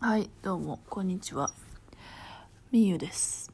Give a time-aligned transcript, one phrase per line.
[0.00, 1.50] はい、どうも、こんにちは。
[2.70, 3.52] みゆです。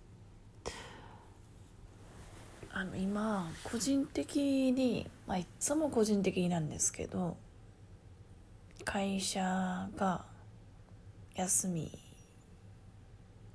[2.70, 7.38] あの、今、個人的に、まあ、いつも個人的になんですけど、
[8.84, 10.26] 会社が
[11.34, 11.98] 休み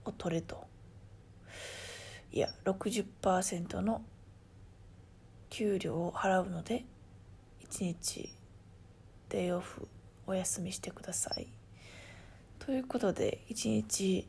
[0.03, 0.65] を取れと。
[2.31, 4.01] いや、60%の
[5.51, 6.85] 給料を払うので、
[7.69, 8.33] 1日
[9.29, 9.87] デイオフ
[10.25, 11.58] お休みしてください。
[12.59, 14.27] ということで一日、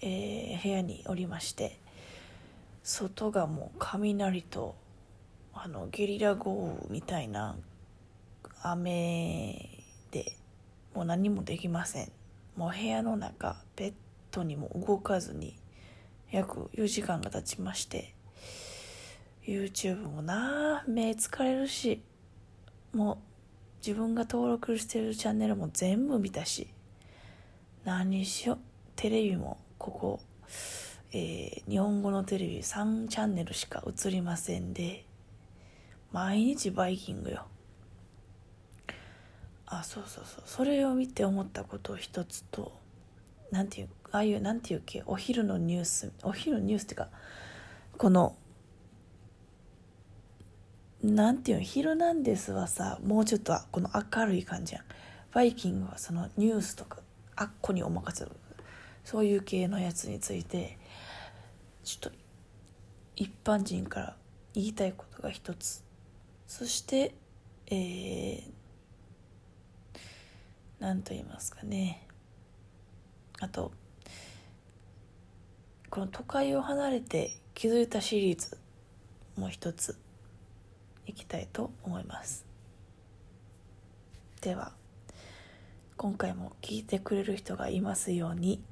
[0.00, 1.78] えー部屋におりまして
[2.82, 4.74] 外がもう雷と
[5.54, 7.56] あのゲリラ豪雨みたいな
[8.62, 9.68] 雨
[10.10, 10.32] で
[10.94, 12.10] もう何もできません。
[12.56, 13.92] もう部屋の中ベッ
[14.32, 15.54] ドにも動かずに
[16.32, 18.14] 約4時間が経ちまして
[19.46, 22.02] YouTube もなあ目疲れるし
[22.92, 23.16] もう
[23.86, 26.68] 自分が登録してるチャンネルも全部見たし
[27.88, 28.58] 何しよ
[28.96, 30.20] テレビもここ、
[31.10, 35.06] えー日本語のテレビ3チャンネルしか映りませんで。
[36.12, 37.46] 毎日バイキングよ。
[39.64, 40.42] あそうそうそう。
[40.44, 42.78] それを見て思ったことを一つと
[43.50, 45.02] なんていうああいうなんていうっけ？
[45.06, 47.08] お昼のニュースお昼のニュースっていうか
[47.96, 48.36] この
[51.02, 54.84] なんていうの「ヒルナンデス」はさもうちょっとこの明るい感じやん。
[55.32, 56.98] バイキングはそのニュースとか
[57.40, 58.28] あっこにお任せ。
[59.04, 60.76] そういう系のやつについて
[61.84, 62.18] ちょっと
[63.14, 64.16] 一般人から
[64.54, 65.84] 言いたいことが一つ。
[66.48, 67.14] そして
[67.70, 68.42] えー、
[70.80, 72.06] なんと言いますかね。
[73.38, 73.70] あと
[75.90, 78.58] この都会を離れて気づいたシリーズ
[79.36, 79.96] もう一つ
[81.06, 82.44] いきたいと思います。
[84.40, 84.72] では。
[85.98, 88.62] 今回も聞いてくれる人がいますように。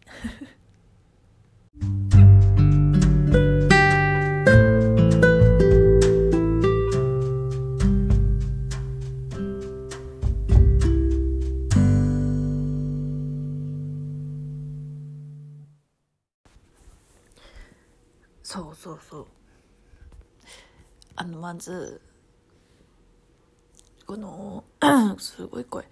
[18.44, 19.26] そうそうそう。
[21.16, 22.00] あのまず
[24.06, 24.62] この
[25.18, 25.84] すごい声。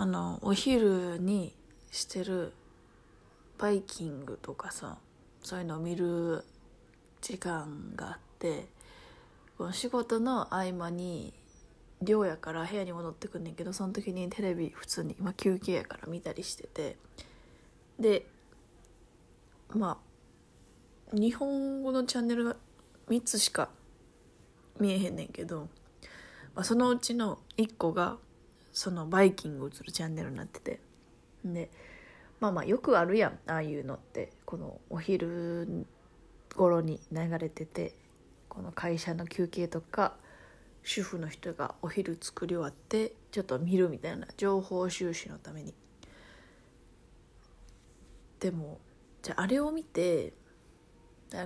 [0.00, 1.54] あのお昼に
[1.90, 2.54] してる
[3.58, 4.96] バイキングとかさ
[5.42, 6.42] そういうのを見る
[7.20, 8.64] 時間があって
[9.58, 11.34] この仕事の合間に
[12.00, 16.96] 寮やから部屋に戻ってくんねんけどその時にテレビ普通に今休憩やから見たりしてて。
[17.98, 18.24] で
[19.74, 19.98] ま
[21.12, 22.56] あ日本語のチャンネルが
[23.10, 23.68] 3つしか
[24.78, 25.68] 見えへんねんけど、
[26.54, 28.16] まあ、そのうちの1個が
[28.80, 30.80] そのバイキング映るチャンネルになってて。
[31.44, 31.70] で
[32.40, 33.38] まあまあよくあるやん。
[33.46, 34.32] ああいうのって。
[34.46, 35.86] このお昼
[36.56, 37.94] 頃に流れてて。
[38.48, 40.16] この会社の休憩とか
[40.82, 45.74] 主婦の人がお昼作り終わってちょっと見るみたいな情報収集のために。
[48.38, 48.80] でも
[49.20, 50.32] じゃああれを見て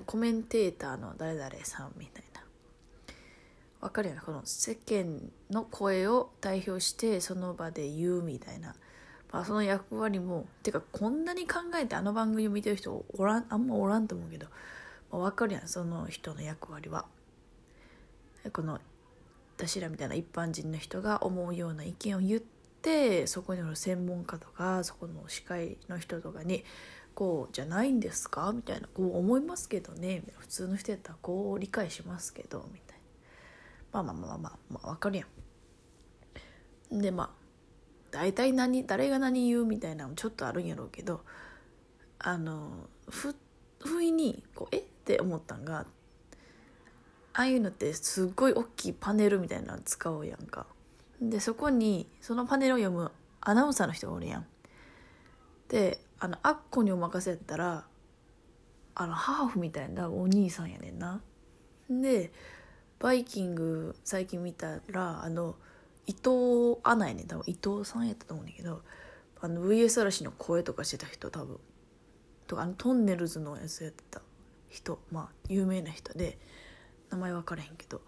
[0.07, 2.24] コメンテーターの誰々さんみたいな。
[3.85, 4.23] なわかるよね。
[4.25, 8.75] この世間の声を代表してその場で言うみたいな、
[9.31, 14.47] まあ、その役割もてかこんなに考えてあの番組を見てる人おらんあんまおらんと思うけど、
[15.13, 17.05] まあ、わかるやんその人の役割は。
[18.53, 18.81] この
[19.57, 26.65] 私らみたいな一般人の人が思うような意見を言ってそこにおる専門家とかそこの司会の人とかに
[27.15, 28.53] こうじゃないんですか？
[28.53, 30.25] みたいなこう思いますけどね。
[30.39, 32.84] 普通の人やったらこう理解しますけどみたいな。
[33.95, 35.25] まあまあまあまあまあわかるや
[36.93, 37.31] んでまあ
[38.11, 41.21] 大体何誰が何言うみたいなのちょっとあるんやろうけど
[42.19, 43.35] あのふ
[43.81, 50.67] 不意にこうえって思ったんがああいうのってすっごい大きいパネルみたいなの使おうやんか
[51.21, 54.47] でそこにそのパネルを読むアナウンサーの人がおるやん
[55.69, 57.85] であのあっこにお任せやったら
[58.95, 61.21] あのハーフみたいなお兄さんやねんな
[61.91, 62.33] で
[63.05, 65.57] バイキング最近見たらあの
[66.07, 68.81] 伊藤アナやね多分伊藤さんやったと思うんだけど
[69.43, 71.59] あの VS 嵐の声とかしてた人多分
[72.47, 74.23] とかあのトンネルズのやつやってた
[74.71, 76.39] 人まあ有名な人で
[77.11, 78.01] 名前分からへんけど。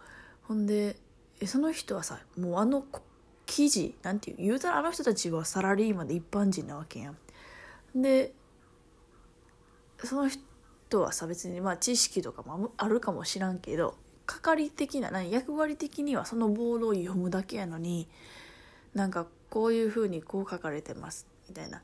[0.45, 0.97] ほんで
[1.43, 2.87] えその人はさもうあの
[3.45, 7.17] 記事なんていう言うたらあの人たちはサラリーマンで一般人なわけやん。
[7.95, 8.33] で
[10.03, 18.09] その人はさ別にまあ知識とかもあるかもしらんけど係的な何役割的にはそのボードを読むだけやのに
[18.95, 21.83] なんかこういうふうにこう書かれてますみたいな。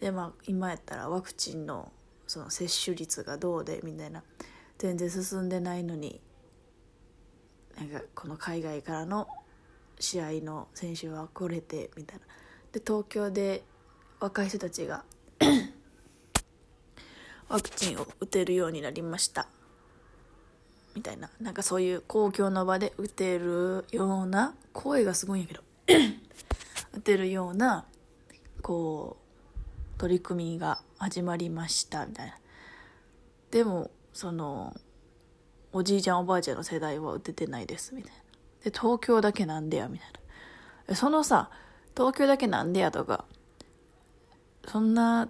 [0.00, 1.92] でまあ今やったらワクチンの
[2.26, 4.22] その接種率がどうでみたいな。
[4.80, 6.22] 全然進んでないのに
[7.76, 9.28] なんかこの海外からの
[9.98, 12.24] 試合の選手は来れてみたいな。
[12.72, 13.62] で東京で
[14.20, 15.04] 若い人たちが
[17.50, 19.48] ワクチンを打てるようになりました。
[20.94, 25.62] みたいななんかそういう公共の場で打てるような声がすごいんやけど
[26.94, 27.84] 打てるような
[28.62, 29.16] こ
[29.96, 32.34] う取り組みが始まりましたみたいな。
[33.50, 34.74] でもその
[35.72, 38.18] おじいちゃんおばあちゃんの世代は打ててないですみたいな。
[38.64, 40.08] で東京だけなんでやみたい
[40.88, 40.96] な。
[40.96, 41.50] そのさ
[41.96, 43.24] 東京だけなんでやとか
[44.66, 45.28] そんな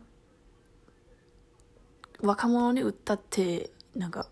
[2.23, 4.27] 若者に打ったってなんか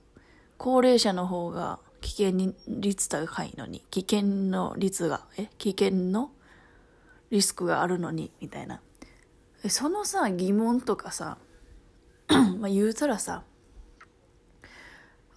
[0.58, 6.30] 高齢者の方が危険に率高いのに危険の率がえ危険の
[7.30, 8.80] リスクがあるのにみたいな
[9.68, 11.38] そのさ疑問とかさ
[12.28, 13.42] まあ言うたらさ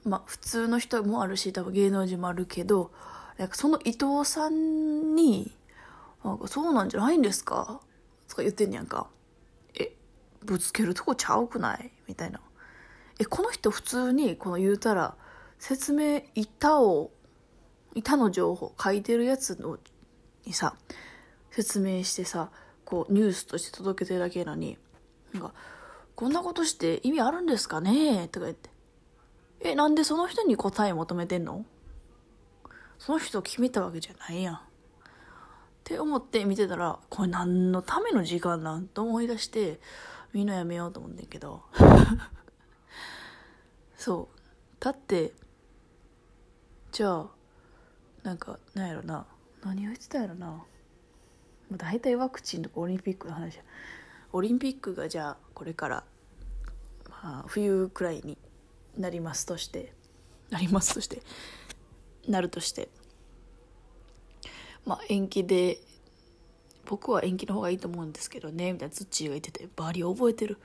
[0.03, 2.91] まあ普通の人もあるし多分芸能人もあるけど
[3.37, 5.55] なんかその伊藤さんに
[6.23, 7.81] 「なんかそうなんじゃないんですか?」
[8.27, 9.07] とか言ってんやんか。
[9.73, 9.95] え
[10.43, 11.91] ぶつけるとこちゃうくない？
[12.07, 12.39] みたいな。
[13.21, 15.15] えこの人普通にこの言うたら
[15.59, 17.11] 説明板を
[17.93, 19.77] 板の情報書いてるやつの
[20.47, 20.73] にさ
[21.51, 22.49] 説明してさ
[22.83, 24.79] こうニュースとして届けてるだけなのに
[25.33, 25.53] なんか
[26.15, 28.71] 「こんなことして意味あるんですかね?」とか言って
[29.61, 31.63] 「えなんでその人に答え求めてんの？
[32.97, 34.59] その人決めたわけじゃないやん」っ
[35.83, 38.87] て思って見てたらこれ何のための時間なん？
[38.87, 39.79] と思い出して
[40.33, 41.61] みんなやめようと思うんけど。
[44.01, 44.37] そう。
[44.79, 45.31] だって
[46.91, 47.27] じゃあ
[48.23, 49.27] なんかなんやろな。
[49.63, 50.63] 何を言ってたやろな。
[51.71, 53.59] 大体ワクチンとかオリンピックの話
[54.33, 56.03] オリンピックがじゃあこれから、
[57.11, 58.39] まあ、冬くらいに
[58.97, 59.93] なりますとして
[60.49, 61.21] なりますとして
[62.27, 62.89] なるとして
[64.83, 65.77] まあ延期で
[66.85, 70.57] 僕は延期の方がいいと思うんですけどねみたいなツッチーが言っててバリ覚えてる。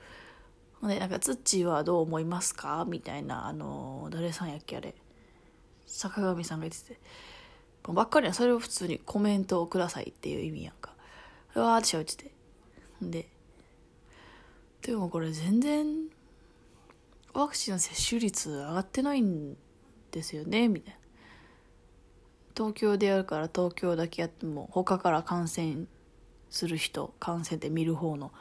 [0.83, 2.85] でなんかツッチーはどう思いますか？
[2.87, 4.95] みたいなあの誰さんやっけあれ。
[5.85, 6.99] 坂上さんが言ってて。
[7.83, 10.93] ばっかりはそれを普通にコメントをくださいっていう意味やんか。
[11.55, 12.31] わーって喋ってて。
[13.01, 13.29] で
[14.81, 15.85] でもこれ全然
[17.33, 19.55] ワクチンの接種率上がってないん
[20.11, 20.67] ですよね？
[20.67, 20.99] みたいな。
[22.55, 25.85] 東京でやるから東京だけやっても他から感染
[26.49, 28.31] する人感染で見る方の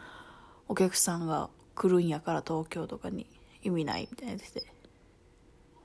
[0.69, 3.27] お客さんが来るんやから東京とかに
[3.63, 4.65] 意味ないみたいなやつで。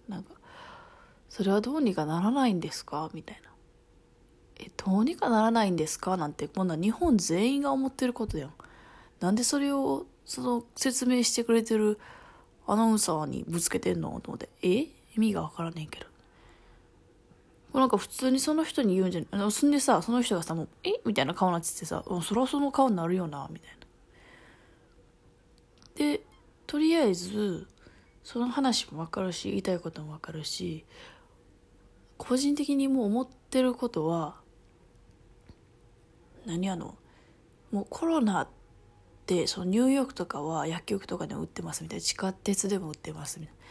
[0.07, 0.31] なんか
[1.29, 3.09] それはどうにかならないんですか？
[3.13, 3.49] みたいな。
[4.59, 6.17] えどうにかならないんですか？
[6.17, 8.53] なんてこんな日本全員が思ってることやん。
[9.19, 11.99] なんでそれをその説明してくれてる
[12.67, 14.19] アナウンサーにぶつけてんの？
[14.21, 14.49] と思って。
[14.63, 14.87] え？
[15.15, 15.99] 意味がわからねえけ
[17.73, 17.79] ど。
[17.79, 20.99] なんか普通にその人に言うんじゃないそんでさその人がさもう「え？
[21.05, 23.80] みたいな顔になっててさ「そりゃその顔になるよな」みたいな。
[26.01, 26.21] で
[26.65, 27.67] とりあえず
[28.23, 30.83] その話も分かるし言いたいことも分かるし
[32.17, 34.35] 個人的にもう思ってることは
[36.47, 36.97] 何あの？
[37.71, 38.47] もうコロナっ
[39.27, 43.61] てそのニューヨークとかは薬局とかでも売ってますみたいな地下鉄でも売ってますみたいな。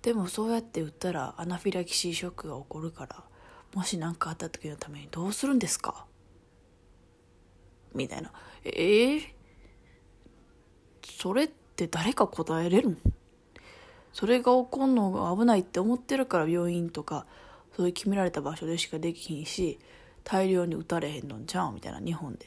[0.00, 3.24] でもそうやって売ったらアナフィラキシーショックが起こるから
[3.74, 6.06] もし何かあった時のためにどうするんですか？
[7.94, 8.32] みたいな。
[8.64, 9.22] えー、
[11.02, 12.98] それって誰か答えれるん
[14.12, 17.26] それが起こんのが危ないって思ってるから病院とか
[17.76, 19.78] そういう決められた場所でしかできひんし
[20.24, 22.46] 大量に打たれへんのんちゃうみたいな日本で。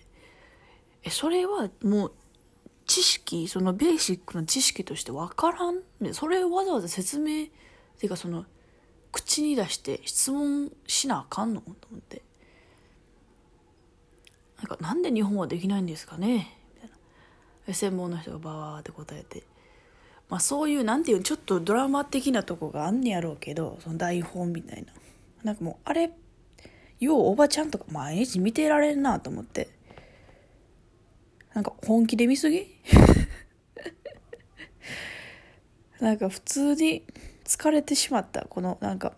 [1.04, 2.14] えそれはもう
[2.86, 7.48] 知識そのベーシックな知識として分からんでそれをわざわざ説明っ
[7.98, 8.46] ていうかその
[9.12, 11.62] 口に出して質問しなあかんの？
[11.62, 12.22] と思って。
[14.58, 16.58] なんかなんで日本はできないんですかね？
[17.68, 19.44] 専門の人がバーって答えて。
[20.30, 24.94] まあそういうなんていうちょっとドラマ的なとこがあんねやろうけどその台本みたいな。
[25.44, 26.12] なんかもうあれ
[27.00, 29.70] ようおばちゃんとか毎日見てられんなと思って。
[31.54, 32.68] なんか本気で見すぎ？
[36.00, 37.04] なんか普通に
[37.44, 38.46] 疲れてしまった。
[38.46, 39.14] このなんか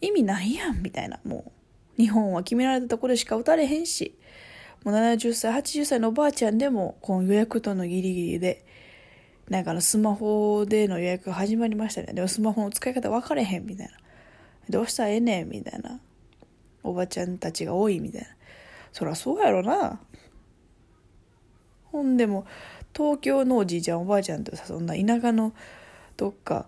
[0.00, 1.18] 意味ないやんみたいな。
[1.24, 1.52] も
[1.98, 4.16] う日本は決められたところでしか打たれへんし。
[4.84, 8.64] もう70歳80歳のおばあちゃんでもこの予約とのギリギリで
[9.48, 12.12] なんかのスマホでの予約が始まりましたね。
[12.12, 13.92] でもスマホの使い方分かれへんみたいな。
[14.68, 16.00] どうしたらええねんみたいな。
[16.84, 18.28] おばちゃんたちが多いみたいな。
[18.92, 20.00] そりゃそうやろな。
[21.90, 22.46] ほんでも
[22.94, 25.52] 東京のおじいちゃんおばあちゃんとさそんな田舎の
[26.16, 26.66] どっか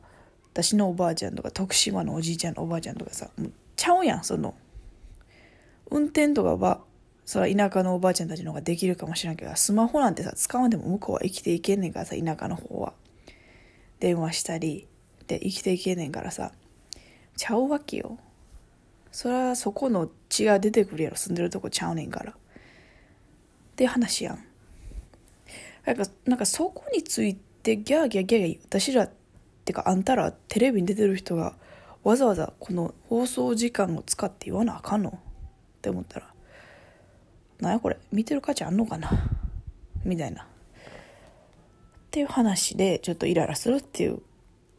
[0.52, 3.30] 私のおばあちゃんとか徳島のおじいちゃんのおばあちゃんとかさ
[3.76, 4.54] ちゃうやんその。
[5.90, 6.80] 運転とかは
[7.24, 12.94] そら田舎のおばあちゃんたちの方ができるかもしれんけどスマホなんてさ使わんでも向こうは生きていけんねんからさ田舎の方は。
[14.00, 14.88] 電話したり
[15.28, 16.50] で生きていけんねんからさ
[17.36, 18.18] ちゃうわけよ。
[19.12, 21.16] そらそこの血が出てくるやろ。
[21.16, 22.32] 住んでるとこちゃうねんから。
[22.32, 22.34] っ
[23.76, 24.44] て話やん。
[25.86, 29.10] なんかなんかそこについてギャーギャーギャーギャー私らっ
[29.64, 31.54] てかあんたらテレビに出てる人が
[32.02, 35.14] わざわざこの放送時間を使って言わなあかんのっ
[35.80, 36.31] て思ったら
[37.62, 39.08] なんやこれ見てる価値あんのかな？
[40.04, 40.42] みたいな。
[40.42, 40.46] っ
[42.10, 44.18] ていう話でちょっとイライラするっていう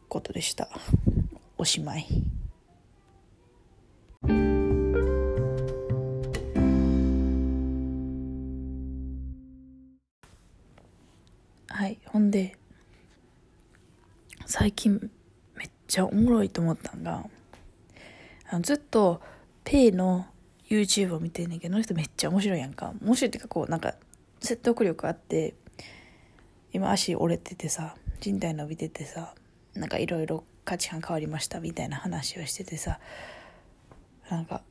[0.06, 0.68] ことでした。
[1.56, 2.06] おしまい。
[11.70, 12.54] はいほんで
[14.44, 15.10] 最近
[15.56, 17.24] めっちゃおもろいと思ったんが
[18.50, 19.22] あのずっと
[19.64, 20.26] ペイの
[20.74, 22.94] YouTube を見てんねんけど、あの人めっちゃ面白いやんか。
[23.02, 23.94] 面白いっていうかこう、なんか、
[24.40, 25.54] 説得力あって、
[26.72, 29.34] 今足折れててさ、人体伸びててさ、
[29.74, 32.98] なんかいろいろ価値観変わりましたみたいな話をしててさ、
[34.30, 34.62] なんか、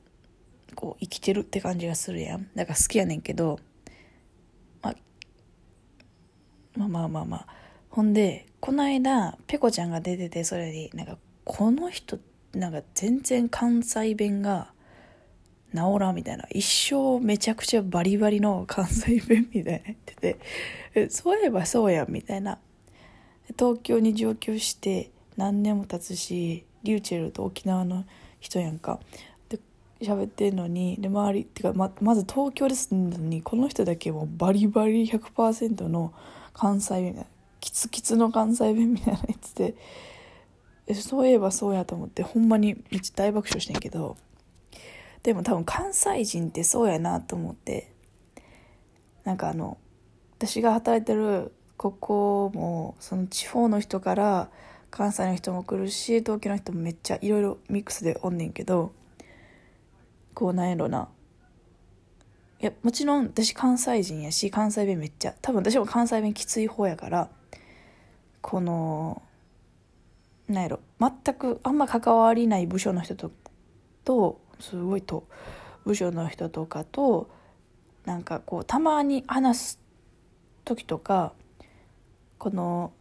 [0.76, 2.50] こう生きてるって感じがするやん。
[2.56, 3.60] だから好きやねんけど、
[4.82, 4.96] まあ、
[6.76, 7.48] まあまあまあまあ。
[7.90, 12.18] ほんで、この間、ペコちゃんが出てて、それに、なんか、この人、
[12.54, 14.74] なんか全然関西弁が、
[15.74, 16.46] 治らんみたいな。
[16.52, 20.38] 一生めちゃくちゃバリバリの関西弁みたいな言って
[20.94, 22.60] て、そういえばそうやんみたいな。
[23.58, 28.06] 東京に上京して何年も経つし、リューチェルと沖縄の
[28.40, 29.00] 人やんか。
[29.50, 29.60] で、
[30.02, 36.14] 喋ってんのに、で、周り、ってかま、まず東京で住んのに、この人だけもバリバリ100%の
[36.54, 37.30] 関西弁みたいな。
[37.60, 39.76] キツキツの関西弁みたいなやつで、
[40.94, 44.18] そういえばそうやと思って、ほんまにめっちゃ大爆笑してんけど、
[45.24, 47.94] でも多分関西人ってそうやなと思って。
[49.24, 49.78] なんかあの
[50.38, 54.50] 私が働いてるここもその地方の人から
[54.92, 58.94] 関西の人も来るし東京の人もめっちゃいろいろミックスでおんねんけど
[60.34, 61.08] こうなんやろな。
[62.60, 67.30] いやもちろん私関西人やし関西弁めっちゃ多分私も関西弁きつい方やから
[68.42, 69.22] この
[70.48, 73.32] なんやろ全くあんま関わりない部署の人と
[74.06, 75.28] とすごいと
[75.86, 77.30] 部署の人とかと
[78.06, 79.80] なんかこうたまに話す
[80.64, 81.34] 時とか
[82.38, 82.94] この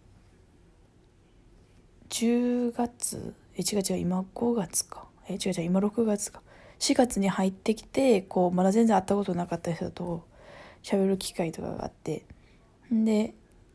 [2.08, 5.06] 10月え違う違う今5月か。
[5.28, 6.42] え違う違う今6月か。
[6.78, 10.26] 4月に入ってきてこうまだ全然会ったことなかった人と
[10.82, 12.24] 喋る機会とかがあって。
[12.90, 13.34] で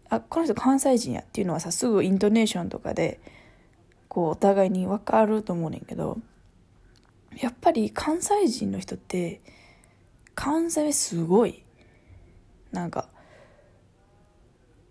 [0.09, 3.19] あこの人関西人やっていうのはさすぐイントネーションとかで
[4.07, 6.17] こうお互いに分かると思うねんけど
[7.41, 9.41] やっぱり関西人の人って
[10.33, 11.63] 関西弁すごい。
[12.71, 13.07] なんか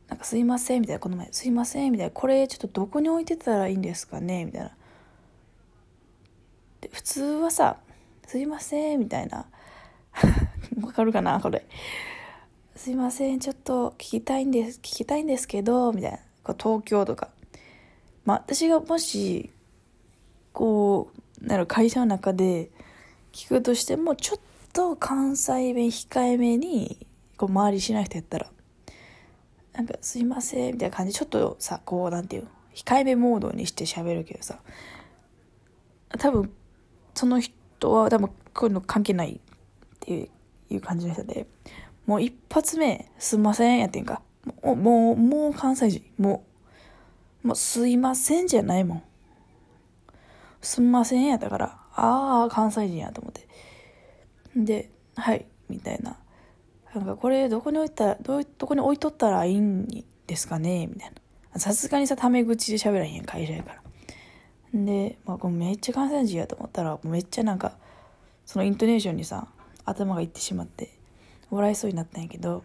[0.08, 4.70] なんかすいませんみたいなこの前すいませんみたいなこれちょっとどこに置いてたらいいんですかねみたいな。
[6.80, 7.76] で普通はさ
[8.26, 9.46] すいませんみたいな。
[10.82, 11.66] わかるかなこれ。
[12.76, 16.18] すいませんちょっと聞きたいんです聞きたいんですけどみたいな。
[16.44, 17.30] こう東京とか。
[18.24, 19.50] まあ私がもし
[20.52, 22.70] こうなる会社の中で
[23.32, 24.40] 聞くとしてもちょっ
[24.72, 28.50] と関西弁控えめにこう周りしない人やったら
[29.72, 34.58] なんか「すいません」みたいな感じちょっとさこうなんていう控えめモードにして喋るけどさ
[36.18, 36.52] 多分
[37.14, 39.38] その人は多分こういうの関係ないっ
[40.00, 40.30] て
[40.70, 41.46] いう感じの人で
[42.06, 44.22] もう一発目「すいません」やってんか。
[44.62, 46.04] もうもうもう関西人。
[46.18, 46.44] も
[47.42, 49.02] うもうすいませんじゃないもん。
[50.60, 53.46] すんませんやったから、ああ、関西人やと思って。
[54.56, 56.16] で、はい、みたいな。
[56.94, 60.86] なんかこれどこに置いたら、どどこに置いとったらいいんですかね？
[60.86, 61.12] みたい
[61.54, 61.60] な。
[61.60, 63.82] さすがにさ、タメ口で喋らへん会社やから。
[64.74, 67.72] で、まあ、こめっちゃ関西人やと思ったら、めっちゃなんか、
[68.44, 69.48] そのイントネーションにさ、
[69.84, 70.90] 頭がいってしまって、
[71.50, 72.62] 笑いそうになったんやけど、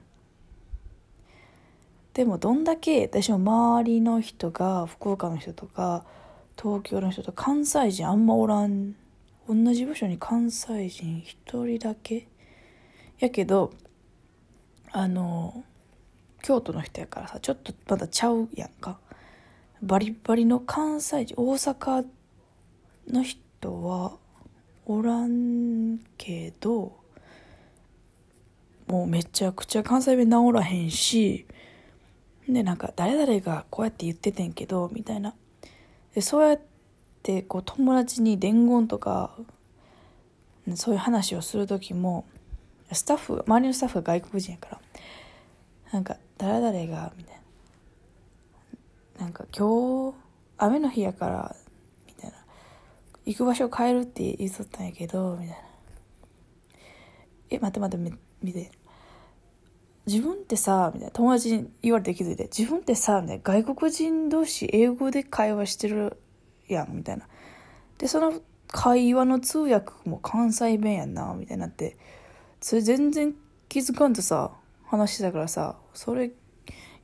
[2.14, 6.04] でもどんだけ私も周りの人が福岡の人とか
[6.62, 8.94] 東京の人と関西人あんまおらん。
[9.50, 12.28] 同じ部署に関西人一人だけ？
[13.20, 13.74] やけど
[14.92, 15.64] あの
[16.44, 19.00] 京都の人やからさちょっとまだちゃうやんか。
[19.82, 22.06] バリバリの関西人大阪
[23.08, 24.18] の人は
[24.86, 26.96] おらんけど
[28.88, 31.48] もうめちゃくちゃ関西弁治らへんし
[32.48, 35.34] でなんか誰々がこうやって言っててんけどみたいな。
[36.14, 36.60] でそうやっ
[37.24, 39.36] てこう友達に伝言とか
[40.76, 42.26] そういう話をする時も
[42.92, 44.82] スタッフ周りのスタッフが外国人やから
[45.92, 47.36] なんか誰々がみたい
[49.20, 49.26] な。
[49.26, 50.16] なんか今日
[50.58, 51.56] 雨の日やから
[52.08, 52.38] みたいな。
[53.26, 55.56] 行く場所を変えるって言っとったんやけどみたいな。
[57.52, 58.72] え待って待って見て。
[60.12, 66.18] 自分ってさみたいな友達に言われて気づいて自分ってさみたいな外国人同士英語で会話してる
[66.68, 67.28] やんみたいな。
[67.98, 71.98] でその会話の通訳も関西弁やんなみたいになって
[72.60, 73.34] それ全然
[73.70, 74.52] 気づかんとさ
[74.86, 76.32] 話してたからさそれ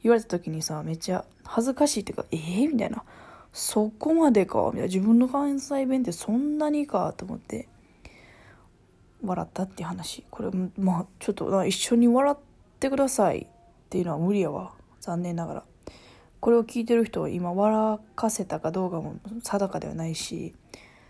[0.03, 3.03] 言われた時にさめっちゃ恥ずかしいっていうかええー、みたいな。
[3.53, 4.83] そこまでかみたいな。
[4.83, 7.67] 自分の関西弁ってそんなにかと思って
[9.23, 10.23] 笑ったっていう話。
[10.29, 12.37] これまあちょっと一緒に笑っ
[12.79, 13.47] てくださいっ
[13.89, 14.73] ていうのは無理やわ。
[14.99, 15.63] 残念ながら。
[16.39, 20.53] これを聞いてる人は今笑かせたかどうかも定かではないし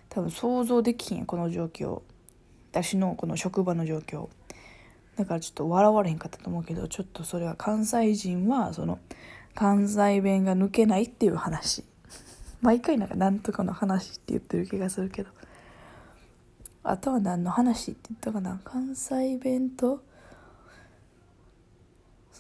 [0.10, 2.02] 多分想像できひんこの状況。
[2.72, 4.30] 私のこの職場の状況。
[5.16, 9.00] だからちょっと笑われへんかったと思うけどちょっとそれは関西人はその
[9.56, 11.84] 関西弁が抜けないっていう話。
[12.62, 15.30] 毎回なんかなんとかの話って言ってる気がするけど。
[16.84, 18.62] あとは何の話って言ったかな。
[18.64, 20.02] 関西弁と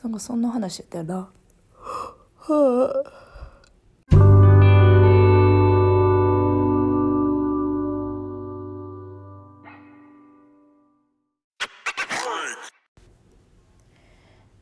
[0.03, 1.29] なんかそんな話やったよな。
[2.35, 3.27] はあ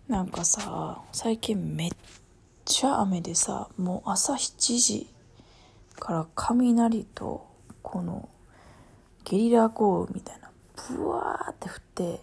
[0.08, 1.92] なんかさ最近めっ
[2.64, 5.10] ちゃ雨でさもう朝7時
[6.00, 7.46] から雷と
[7.82, 8.30] この
[9.26, 10.52] ゲリラ豪雨みたいな
[10.88, 12.22] ブワーって降って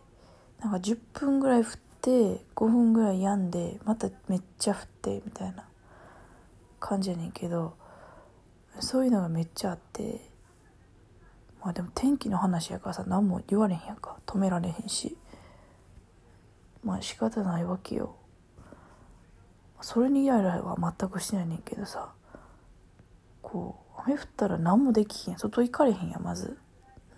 [0.61, 1.67] なんか10分ぐらい降っ
[2.03, 5.65] て5分ぐらい止んでまためっちゃ降ってみたいな
[6.81, 7.75] 感じやねんけど
[8.81, 10.33] そういうのがめっちゃあって
[11.63, 14.19] まあでも天気の話やからさ何も言われへんやんか。
[14.27, 15.17] 止められへんし。
[16.85, 18.17] まあ仕方ないわけよ。
[19.81, 22.13] それにイライラは全くしてないねんけどさ。
[23.43, 26.59] こう雨降ったら何もできへん外行かれへんやまず。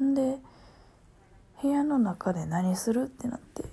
[0.02, 0.37] んで
[1.62, 3.64] 部屋の中で何するってなって。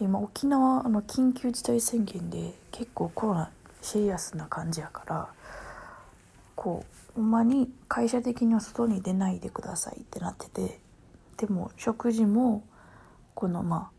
[0.00, 5.28] 今沖縄の緊急事態宣言で結構コロナシリアスな感じやから
[6.56, 10.80] こうほんまに会社的には外に出ないでくださいってなってて
[11.36, 12.64] でも食事も
[13.34, 13.90] このまあ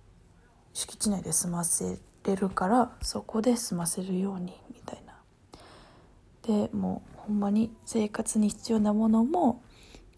[0.74, 5.14] 敷地内で済ませれるからそこで済ませるようにみたいな。
[6.44, 9.62] でもうほんまに生活に必要なものも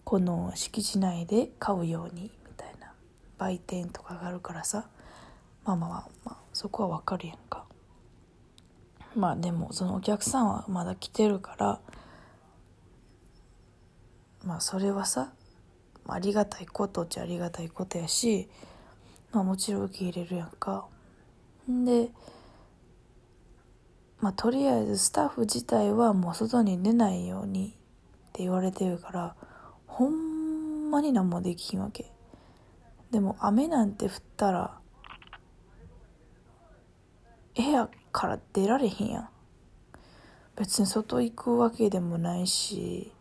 [0.03, 2.91] この敷地内で買うようにみたいな。
[3.37, 4.87] 売店とかがあるからさ。
[5.67, 5.89] まあまあ
[6.23, 7.65] まあ、そこはわかるやんか。
[9.15, 11.81] まあでもそのお客さんはまだ来てるから
[14.45, 15.33] まあそれはさ
[16.07, 18.47] ありがたいことっちゃありがたいことやし
[19.31, 20.85] まあもちろん受け入れるやんか。
[21.67, 22.11] で
[24.21, 27.75] まあとりあえずスタッフ自体はもう外に出ないように
[28.29, 29.35] って言われてるから
[29.85, 32.09] ほんまに何もできひんわけ。
[33.11, 34.79] でも雨なんて降ったら
[37.57, 39.29] 部屋から出られへんやん
[40.55, 43.11] 別に外行くわけでもないし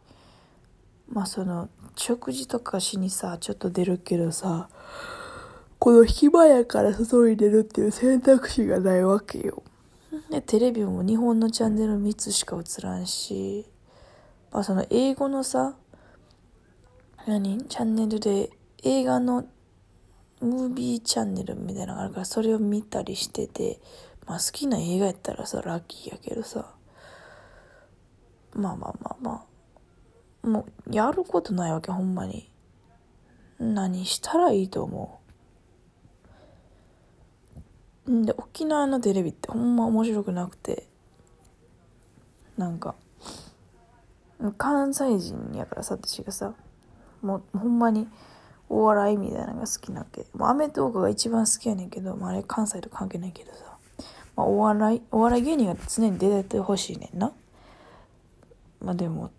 [1.09, 4.69] まあその食事とかしにさちょっと出るけどさ
[5.79, 9.63] この暇やから外に出るっていう選択肢がないわけよ。
[10.31, 13.67] で、テレビも日本のチャンネル3つしか映らんし、
[14.51, 15.77] まあその英語のさ、
[17.27, 17.63] 何？
[17.69, 18.51] チャンネルで
[18.83, 19.45] 映画の
[20.41, 23.79] ムービーチャンネルみたいなのがあるからそれを見たりしてて、
[24.27, 26.75] まあ好きな映画やったらさ、ラッキーやけどさ、
[28.55, 29.47] まあまあまあま
[30.45, 32.51] あ、もうやることないわけ、ほんまに。
[33.59, 35.21] 何したらいいと思
[38.07, 38.11] う？
[38.13, 40.87] んで沖縄のテレビってほんま面白くなくて。
[42.57, 42.95] なんか
[44.57, 46.55] 関西人やからさ私がさ
[47.21, 48.09] もうほんまに
[48.71, 50.27] お笑いみたいなのが好きなわけ。
[50.33, 53.76] もうアメトークが一番好きやねんけど、まあ、あれ関西と関係ないけどさ、
[54.37, 57.33] まあ、お笑いお笑い芸人が常に出てほしいねんな。
[58.81, 59.31] まあでも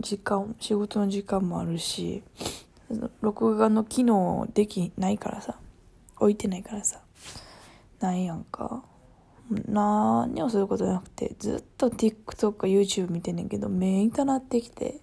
[0.00, 2.22] 時間仕事の時間もあるし
[3.20, 5.56] 録画の機能できないからさ
[6.18, 7.00] 置いてないからさ
[8.00, 8.84] ないやんか。
[9.68, 15.00] 何をすることなくてずっと TikTok か YouTube 見てんねんけど目痛なってきて。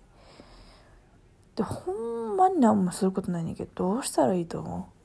[1.55, 5.00] でほんまに何もすることないねんけどどうしたらいいと思う？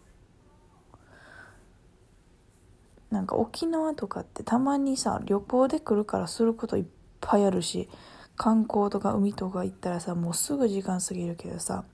[3.10, 6.84] なんか沖縄とかってたまにさ旅行で来るからすることいっ
[7.20, 7.88] ぱいあるし
[8.36, 11.84] 観光とか海とか行ったらさもうすぐ時間過ぎるけどさ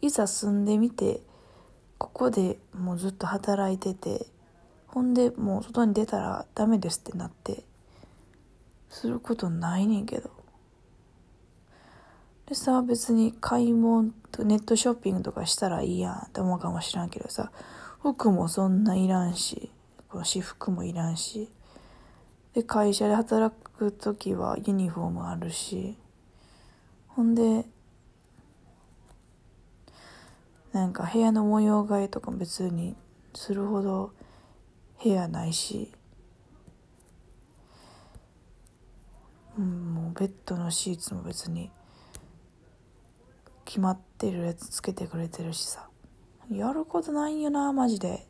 [0.00, 1.20] いざ住んでみて
[1.98, 4.26] ここでもうずっと働いてて
[4.86, 7.62] ほんでもう外に出たらダメですってなって
[8.88, 10.30] することないねんけど。
[12.46, 17.50] でさ別に買い物とネットショッピングとかしたらいいやんって思うかもしらんけどさ
[18.00, 19.70] 服もそんないらんし
[20.16, 21.50] この私服もいらんし。
[22.54, 25.98] で会社で働く時はユニフォームあるし。
[27.08, 27.66] ほんで
[30.72, 32.96] なんか部屋の模様替えとかも別に
[33.34, 34.12] するほど
[35.02, 35.92] 部屋ないし、
[39.58, 41.70] うん、もうベッドのシーツも別に
[43.66, 45.90] 決まってるやつつけてくれてるしさ。
[46.50, 48.26] やることないよなマジで。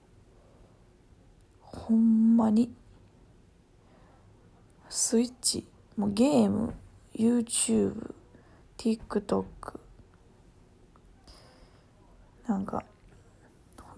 [1.87, 2.75] ほんまに。
[4.89, 5.69] スイッチ。
[5.97, 6.75] もうゲーム。
[7.15, 9.45] YouTubeTikTok
[12.47, 12.85] なんか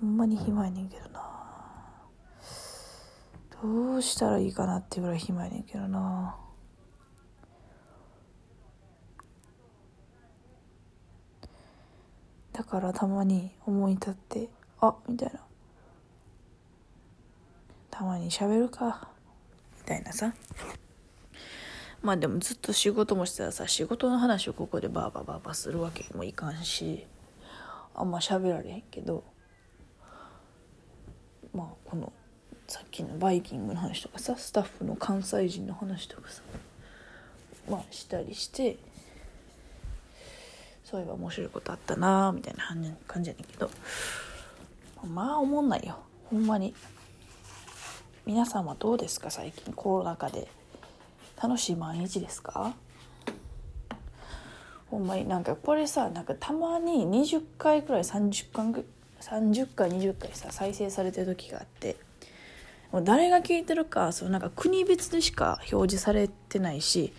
[0.00, 1.20] ほんまに暇やねんけどな。
[3.62, 6.36] どうしたらいいかなってぐらい暇やねんけどな。
[12.52, 15.47] だからたまに思い立ってあみたいな。
[17.98, 19.08] たまに喋るか。
[19.78, 20.32] みたいなさ。
[22.00, 27.04] まあでもずっと仕事もしてたらさ仕事の話をここでバーバーバーバーするわけにもいかんし
[27.92, 29.24] あんま喋られへんけど
[31.52, 32.12] まあこの
[32.68, 36.42] さっきのバイキングの話とかさスタッフの関西人の話とかさ
[37.68, 38.78] まあしたりして
[40.84, 42.76] そういえば面白いことあったなみたいな
[43.08, 43.68] 感じやねんけど。
[45.04, 45.98] まあ思んないよ。
[46.30, 46.74] ほんまに。
[48.28, 49.30] 皆さんはどうですか？
[49.30, 50.48] 最近コロナ禍で。
[51.42, 52.74] 楽しい毎日ですか？
[54.88, 58.84] ほんまになんかこれさなんかたまに20回くらい30回
[59.22, 61.96] 30回20回さ再生されてる時があって。
[62.92, 67.14] もう誰が聞いてるかそのなんか国別でしか表示されてないし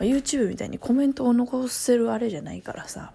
[0.00, 3.12] YouTube みたいにコメントを残せるあれじゃないからさ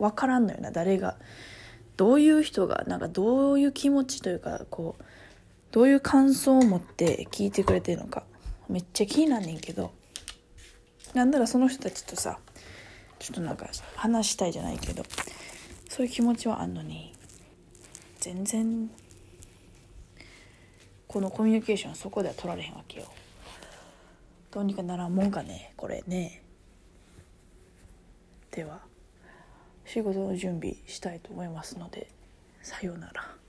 [0.00, 1.16] 分からんのよな誰が。
[1.96, 5.04] どういう人がなんかどういう気持ちというかこう
[5.76, 8.22] どういう感想を持って聞いてくれてるのか
[8.66, 9.92] めっちゃ気になんねんけど
[11.12, 12.38] なんならその人たちとさ
[13.18, 15.02] ちょっとなんか話したいじゃないけど
[15.90, 17.12] そういう気持ちはあんのに
[18.20, 18.88] 全然
[21.06, 23.06] このコミュニケーションそこでは取られへんわけよ。
[24.50, 26.42] どうにかならんもんかねこれね
[28.50, 28.80] では
[29.84, 32.08] 仕事の準備したいと思いますので
[32.62, 33.45] さようなら。